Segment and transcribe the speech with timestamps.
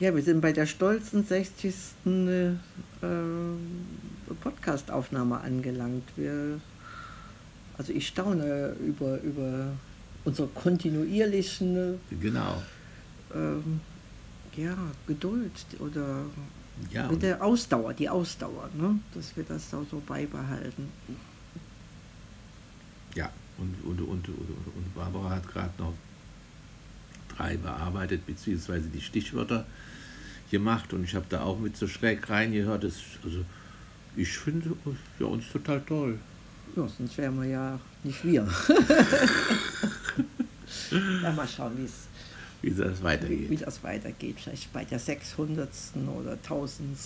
[0.00, 1.74] Ja, wir sind bei der stolzen 60.
[2.06, 2.52] Äh,
[4.40, 6.04] Podcastaufnahme angelangt.
[6.16, 6.58] Wir,
[7.76, 9.72] also ich staune über, über
[10.24, 12.62] unsere kontinuierlichen Genau.
[13.34, 13.80] ähm,
[14.56, 14.74] ja,
[15.06, 16.22] Geduld oder
[16.90, 18.98] Ja, mit der Ausdauer, die Ausdauer, ne?
[19.14, 20.88] dass wir das auch so beibehalten.
[23.14, 25.92] Ja, und, und, und, und, und Barbara hat gerade noch
[27.36, 29.66] drei bearbeitet, beziehungsweise die Stichwörter
[30.50, 32.84] gemacht und ich habe da auch mit so schräg reingehört.
[32.84, 32.94] Das,
[33.24, 33.44] also
[34.16, 34.76] ich finde
[35.18, 36.18] ja, uns total toll.
[36.76, 38.46] Ja, sonst wären wir ja nicht wir.
[41.22, 42.08] ja, mal schauen, wie es
[42.62, 43.62] Wie das wie, wie weitergeht.
[43.62, 44.40] das weitergeht.
[44.40, 45.68] Vielleicht bei der 600.
[46.18, 46.98] oder 1000.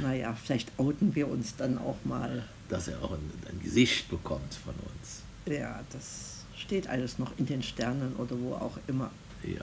[0.00, 2.44] Naja, vielleicht outen wir uns dann auch mal.
[2.68, 5.22] Dass er auch ein, ein Gesicht bekommt von uns.
[5.46, 9.10] Ja, das steht alles noch in den Sternen oder wo auch immer.
[9.44, 9.60] Ja,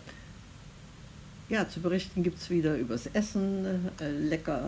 [1.50, 3.66] Ja, zu berichten gibt es wieder übers Essen.
[4.00, 4.62] Äh, lecker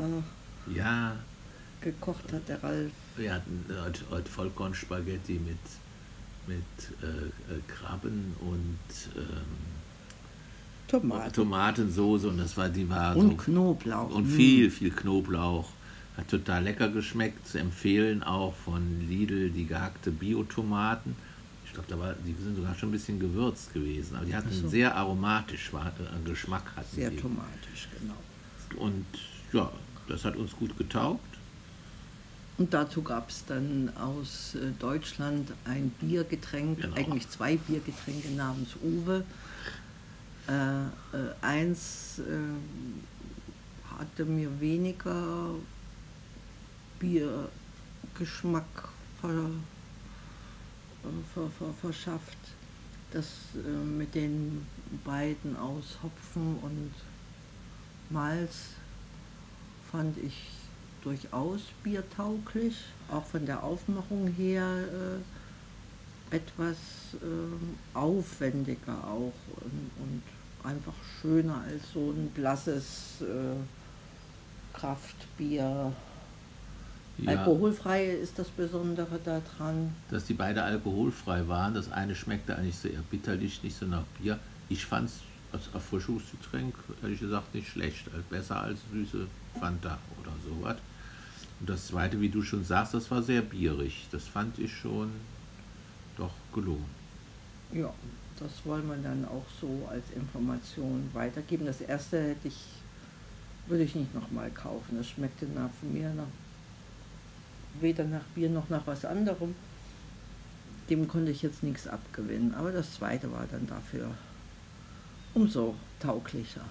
[0.73, 1.15] ja
[1.79, 2.91] gekocht hat der Ralf.
[3.15, 5.57] wir hatten heute, heute Vollkornspaghetti mit,
[6.47, 6.57] mit
[7.01, 8.77] äh, äh, Krabben und
[9.15, 9.23] ähm,
[10.87, 11.33] Tomaten.
[11.33, 14.09] Tomatensoße und das war, die war Und so Knoblauch.
[14.09, 14.35] Und Mm.
[14.35, 15.69] viel, viel Knoblauch.
[16.17, 17.47] Hat total lecker geschmeckt.
[17.47, 21.15] Zu empfehlen auch von Lidl die gehackte Biotomaten.
[21.67, 24.15] Ich glaube, da war, die sind sogar schon ein bisschen gewürzt gewesen.
[24.15, 24.61] Aber die hatten so.
[24.61, 26.63] einen sehr aromatisch äh, Geschmack.
[26.75, 27.17] Hatten Sehr die.
[27.17, 28.15] tomatisch, genau.
[28.83, 29.05] Und
[29.53, 29.71] ja,
[30.07, 31.21] das hat uns gut getaugt.
[32.57, 36.95] Und dazu gab es dann aus äh, Deutschland ein Biergetränk, Genau.
[36.95, 39.23] eigentlich zwei Biergetränke namens Uwe.
[40.47, 40.53] Äh,
[40.85, 40.87] äh,
[41.41, 42.23] eins äh,
[43.99, 45.51] hatte mir weniger
[46.99, 48.63] Biergeschmack
[49.21, 49.49] ver,
[51.33, 52.37] ver, ver, verschafft.
[53.11, 54.65] Das äh, mit den
[55.05, 56.91] beiden aus Hopfen und
[58.09, 58.69] Malz
[59.91, 60.49] fand ich
[61.01, 62.75] durchaus biertauglich,
[63.09, 64.65] auch von der Aufmachung her
[66.31, 66.77] äh, etwas
[67.15, 70.23] äh, aufwendiger auch und, und
[70.63, 75.93] einfach schöner als so ein blasses äh, Kraftbier.
[77.19, 79.95] Ja, Alkoholfrei ist das Besondere daran.
[80.11, 81.73] dass die beide alkoholfrei waren.
[81.73, 84.37] Das eine schmeckte eigentlich sehr bitterlich, nicht so nach Bier.
[84.69, 85.19] Ich fand es
[85.51, 88.05] als Erfrischungsgetränk, ehrlich gesagt, nicht schlecht.
[88.29, 89.25] Besser als süße
[89.59, 90.77] Fanta oder sowas.
[91.59, 94.07] Und das zweite, wie du schon sagst, das war sehr bierig.
[94.11, 95.09] Das fand ich schon
[96.17, 96.85] doch gelungen.
[97.73, 97.91] Ja,
[98.39, 101.65] das wollen wir dann auch so als Information weitergeben.
[101.65, 102.59] Das erste hätte ich,
[103.65, 104.97] würde ich nicht nochmal kaufen.
[104.97, 106.25] Das schmeckte nach mir nach,
[107.81, 109.55] weder nach Bier noch nach was anderem.
[110.89, 112.53] Dem konnte ich jetzt nichts abgewinnen.
[112.55, 114.11] Aber das zweite war dann dafür
[115.33, 116.65] umso tauglicher.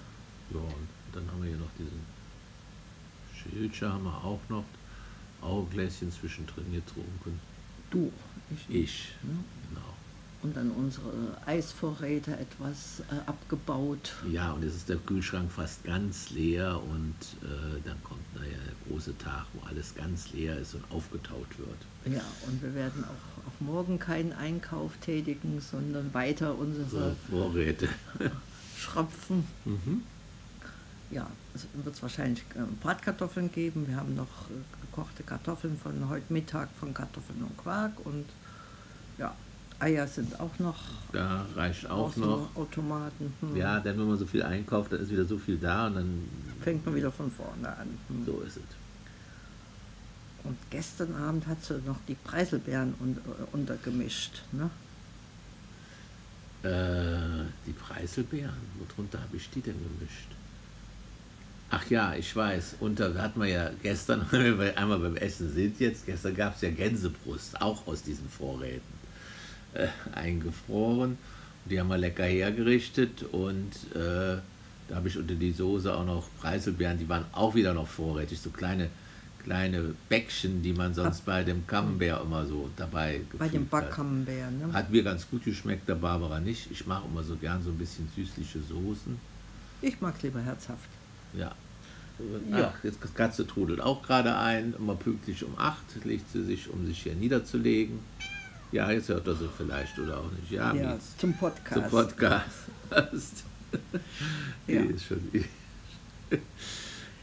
[0.51, 2.01] Ja, und dann haben wir hier noch diesen
[3.35, 4.63] Schildcher haben wir auch noch.
[5.39, 7.39] Auch Gläschen zwischendrin getrunken.
[7.91, 8.11] Du,
[8.49, 8.75] ich.
[8.75, 9.37] Ich, Ne?
[9.69, 9.93] genau.
[10.43, 11.11] Und dann unsere
[11.45, 14.13] Eisvorräte etwas äh, abgebaut.
[14.29, 18.91] Ja, und jetzt ist der Kühlschrank fast ganz leer und äh, dann kommt naja, der
[18.91, 22.15] große Tag, wo alles ganz leer ist und aufgetaut wird.
[22.15, 27.89] Ja, und wir werden auch, auch morgen keinen Einkauf tätigen, sondern weiter So unsere Vorräte.
[28.77, 29.45] Schröpfen.
[29.65, 30.03] Mhm.
[31.09, 33.87] Ja, es wird wahrscheinlich ähm, Bratkartoffeln geben.
[33.87, 38.25] Wir haben noch äh, gekochte Kartoffeln von heute Mittag von Kartoffeln und Quark und
[39.17, 39.33] ja,
[39.79, 40.75] Eier sind auch noch
[41.11, 42.55] Da reicht auch noch.
[42.55, 43.33] Automaten.
[43.41, 43.55] Hm.
[43.55, 46.23] Ja, denn wenn man so viel einkauft, dann ist wieder so viel da und dann
[46.61, 47.87] Fängt man wieder von vorne an.
[48.07, 48.25] Hm.
[48.25, 48.63] so ist es.
[50.43, 54.43] Und gestern Abend hat sie noch die Preiselbeeren un äh, untergemischt.
[54.51, 54.69] Ne?
[56.63, 60.29] Äh, die Preiselbeeren, worunter habe ich die denn gemischt?
[61.69, 62.77] Ach ja, ich weiß.
[62.79, 66.55] Und da hatten wir ja gestern, wenn wir einmal beim Essen sind jetzt, gestern gab
[66.55, 68.96] es ja Gänsebrust, auch aus diesen Vorräten
[69.73, 71.11] äh, eingefroren.
[71.11, 74.37] Und die haben wir lecker hergerichtet und äh,
[74.87, 78.39] da habe ich unter die Soße auch noch Preiselbeeren, die waren auch wieder noch vorrätig,
[78.39, 78.89] so kleine,
[79.43, 83.69] kleine Bäckchen, die man sonst bei dem Camembert immer so dabei Bei dem hat.
[83.69, 84.51] Backcamembert.
[84.53, 84.73] Ne?
[84.73, 86.71] Hat mir ganz gut geschmeckt, der Barbara nicht.
[86.71, 89.19] Ich mache immer so gern so ein bisschen süßliche Soßen.
[89.81, 90.89] Ich mag es lieber herzhaft.
[91.33, 91.53] Ja.
[92.49, 92.73] Ja.
[92.73, 94.73] Ach, jetzt das Katze trudelt auch gerade ein.
[94.79, 97.99] Immer pünktlich um 8 legt sie sich, um sich hier niederzulegen.
[98.71, 100.51] Ja, jetzt hört er sie vielleicht oder auch nicht.
[100.51, 101.73] Ja, Ja, zum Podcast.
[101.73, 102.43] zum Podcast.
[104.67, 104.81] Ja.
[104.81, 105.21] Ist schon,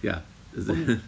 [0.02, 0.22] ja,
[0.56, 1.00] sind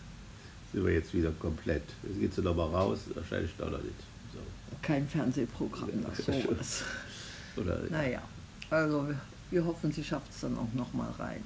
[0.72, 1.82] wir jetzt wieder komplett.
[2.02, 3.94] Jetzt geht sie noch mal raus, wahrscheinlich doch noch nicht.
[4.32, 4.38] So.
[4.82, 6.84] Kein Fernsehprogramm nach sowas.
[7.56, 8.22] Oder, Naja,
[8.70, 9.08] also
[9.50, 11.42] wir hoffen, sie schafft es dann auch noch mal rein.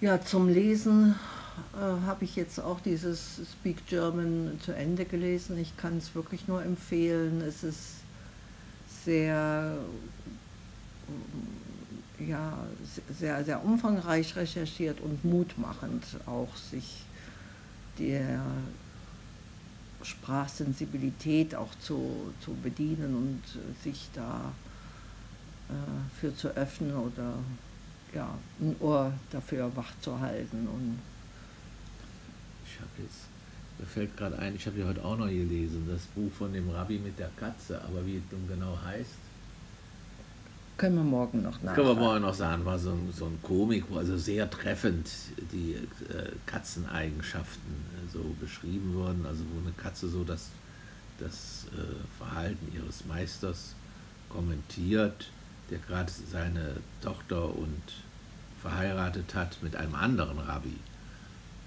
[0.00, 1.16] Ja, zum Lesen
[1.74, 5.58] äh, habe ich jetzt auch dieses Speak German zu Ende gelesen.
[5.58, 7.40] Ich kann es wirklich nur empfehlen.
[7.40, 7.94] Es ist
[9.04, 9.76] sehr,
[12.20, 12.58] ja,
[13.18, 17.02] sehr, sehr umfangreich recherchiert und mutmachend auch sich
[17.98, 18.40] der
[20.02, 23.42] Sprachsensibilität auch zu, zu bedienen und
[23.82, 24.52] sich da
[25.70, 27.34] äh, für zu öffnen oder
[28.14, 28.28] ja,
[28.60, 30.66] ein Ohr dafür wach zu halten.
[30.66, 30.98] Und
[32.66, 33.26] ich habe jetzt,
[33.78, 36.70] mir fällt gerade ein, ich habe ja heute auch noch gelesen, das Buch von dem
[36.70, 39.28] Rabbi mit der Katze, aber wie es nun genau heißt.
[40.78, 41.74] Können wir morgen noch nachfragen.
[41.74, 45.10] Können wir morgen noch sagen, war so ein, so ein Komik, also sehr treffend
[45.52, 49.26] die äh, Katzeneigenschaften äh, so beschrieben wurden.
[49.26, 50.50] Also wo eine Katze so das,
[51.18, 53.74] das äh, Verhalten ihres Meisters
[54.28, 55.30] kommentiert,
[55.70, 57.82] der gerade seine Tochter und
[58.60, 60.76] verheiratet hat mit einem anderen Rabbi.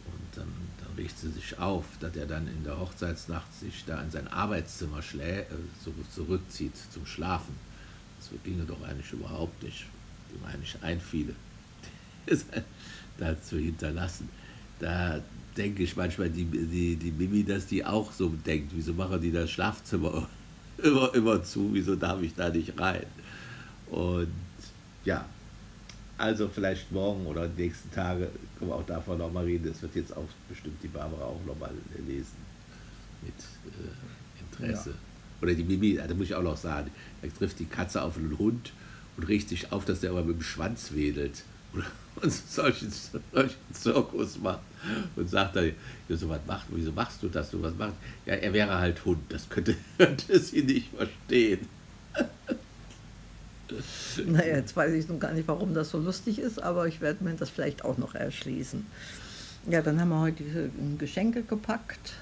[0.06, 4.02] Und dann, dann riecht sie sich auf, dass er dann in der Hochzeitsnacht sich da
[4.02, 5.46] in sein Arbeitszimmer schlä äh,
[6.14, 7.56] zurückzieht zum Schlafen.
[8.20, 9.86] Das ginge doch eigentlich überhaupt nicht,
[10.32, 11.34] dem eigentlich einfiele,
[13.18, 14.30] da zu hinterlassen.
[14.80, 15.22] Da
[15.58, 18.72] denke ich manchmal, die, die, die Mimi, dass die auch so denkt.
[18.76, 20.28] Wieso machen die das Schlafzimmer
[20.78, 21.70] immer, immer zu?
[21.74, 23.06] Wieso darf ich da nicht rein?
[23.92, 24.32] Und
[25.04, 25.26] ja,
[26.18, 29.68] also vielleicht morgen oder die nächsten Tage können wir auch davon nochmal reden.
[29.68, 31.72] Das wird jetzt auch bestimmt die Barbara auch nochmal
[32.08, 32.38] lesen.
[33.22, 34.92] Mit äh, Interesse.
[34.92, 34.96] Ja.
[35.42, 36.92] Oder die Mimi, da muss ich auch noch sagen,
[37.22, 38.72] da trifft die Katze auf einen Hund
[39.18, 41.44] und riecht sich auf, dass der aber mit dem Schwanz wedelt.
[42.22, 44.60] Und solchen, solchen Zirkus macht.
[45.16, 45.72] Und sagt dann,
[46.10, 47.50] ja, so was macht, wieso machst du das?
[47.50, 47.96] Du was machst?
[48.26, 49.22] Ja, er wäre halt Hund.
[49.30, 51.68] Das könnte, könnte sie nicht verstehen.
[54.26, 57.24] Naja, jetzt weiß ich nun gar nicht, warum das so lustig ist, aber ich werde
[57.24, 58.86] mir das vielleicht auch noch erschließen.
[59.70, 60.44] Ja, dann haben wir heute
[60.98, 62.14] Geschenke gepackt.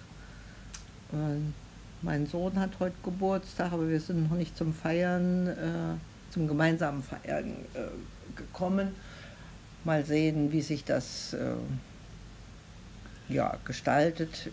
[2.01, 7.03] Mein Sohn hat heute Geburtstag, aber wir sind noch nicht zum Feiern, äh, zum gemeinsamen
[7.03, 8.95] Feiern äh, gekommen.
[9.83, 11.55] Mal sehen, wie sich das äh,
[13.27, 14.49] ja, gestaltet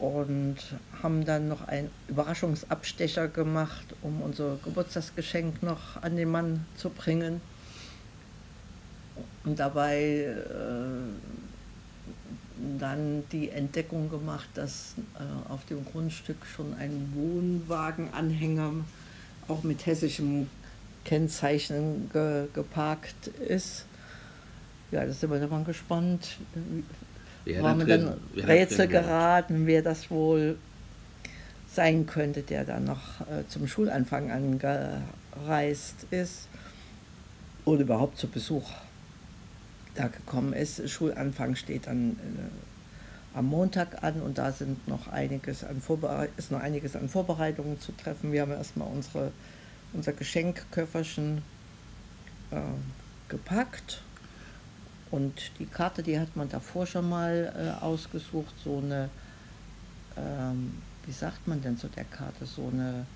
[0.00, 0.56] und
[1.02, 7.42] haben dann noch einen Überraschungsabstecher gemacht, um unser Geburtstagsgeschenk noch an den Mann zu bringen.
[9.44, 10.36] Und dabei äh,
[12.78, 18.72] dann die Entdeckung gemacht, dass äh, auf dem Grundstück schon ein Wohnwagenanhänger
[19.48, 20.48] auch mit hessischem
[21.04, 23.84] Kennzeichen ge geparkt ist.
[24.90, 26.38] Ja, da sind wir dann mal gespannt,
[27.44, 30.58] Wer war mir dann Rätsel geraten, wer das wohl
[31.72, 36.48] sein könnte, der dann noch äh, zum Schulanfang angereist ist
[37.64, 38.70] oder überhaupt zu Besuch
[39.94, 40.88] da gekommen ist.
[40.88, 45.80] Schulanfang steht dann äh, am Montag an und da sind noch einiges an
[46.36, 48.32] ist noch einiges an Vorbereitungen zu treffen.
[48.32, 49.30] Wir haben erstmal unsere,
[49.92, 51.42] unser Geschenkköfferchen
[52.50, 52.56] äh,
[53.28, 54.02] gepackt
[55.10, 59.08] und die Karte, die hat man davor schon mal äh, ausgesucht, so eine,
[60.16, 60.74] ähm,
[61.06, 63.06] wie sagt man denn zu der Karte, so eine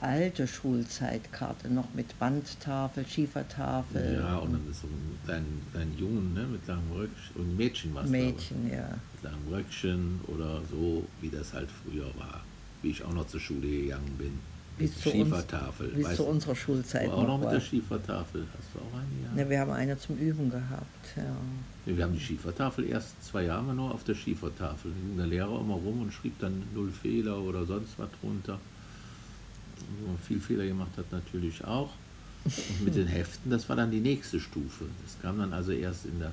[0.00, 4.18] alte Schulzeitkarte, noch mit Wandtafel, Schiefertafel.
[4.18, 4.88] Ja, und dann ist so
[5.32, 8.88] ein, ein Jungen ne, mit langem Röckchen, und Mädchen was Mädchen, da, ja.
[9.14, 12.42] Mit langem Röckchen oder so, wie das halt früher war,
[12.82, 14.38] wie ich auch noch zur Schule gegangen bin.
[14.80, 15.88] Bis zu Schiefertafel.
[15.88, 17.10] Bis zu unserer Schulzeit.
[17.10, 18.46] auch noch mit der Schiefertafel.
[18.56, 19.36] Hast du auch eine?
[19.36, 19.42] Ja.
[19.42, 21.16] ja, wir haben eine zum Üben gehabt.
[21.16, 21.22] Ja.
[21.22, 21.96] ja.
[21.96, 24.90] wir haben die Schiefertafel erst zwei Jahre nur auf der Schiefertafel.
[24.90, 28.58] Da ging der Lehrer immer rum und schrieb dann null Fehler oder sonst was drunter.
[30.00, 31.90] Wo man viel Fehler gemacht hat, natürlich auch.
[32.44, 34.86] Und mit den Heften, das war dann die nächste Stufe.
[35.04, 36.32] Das kam dann also erst in der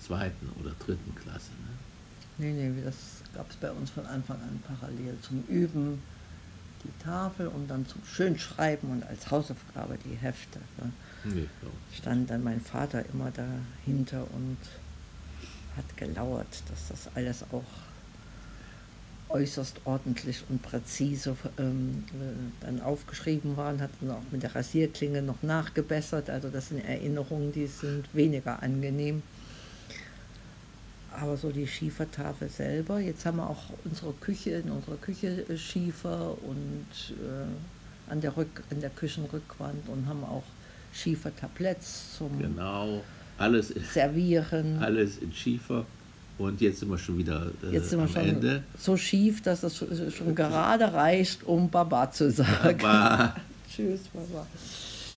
[0.00, 1.50] zweiten oder dritten Klasse.
[1.62, 2.52] Ne?
[2.52, 6.02] Nee, nee, das gab es bei uns von Anfang an parallel zum Üben
[6.86, 10.58] die Tafel und dann zum Schönschreiben und als Hausaufgabe die Hefte.
[10.78, 10.92] Ne?
[11.24, 11.48] Nee,
[11.92, 14.58] Stand dann mein Vater immer dahinter und
[15.76, 17.64] hat gelauert, dass das alles auch
[19.28, 24.54] äußerst ordentlich und präzise ähm, äh, dann aufgeschrieben war und hat dann auch mit der
[24.54, 26.30] Rasierklinge noch nachgebessert.
[26.30, 29.22] Also das sind Erinnerungen, die sind weniger angenehm
[31.20, 32.98] aber so die Schiefertafel selber.
[32.98, 38.62] Jetzt haben wir auch unsere Küche, in unserer Küche Schiefer und äh, an, der Rück,
[38.70, 40.44] an der Küchenrückwand und haben auch
[40.92, 43.02] Schiefertabletts zum genau,
[43.38, 44.78] alles Servieren.
[44.82, 45.84] Alles in Schiefer.
[46.38, 48.62] Und jetzt sind wir schon wieder äh, jetzt sind wir schon Ende.
[48.78, 49.76] so schief, dass es
[50.14, 52.78] schon gerade reicht, um Baba zu sagen.
[52.78, 53.36] Baba.
[53.74, 54.46] Tschüss, Baba.